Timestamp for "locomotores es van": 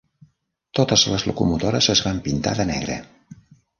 1.31-2.25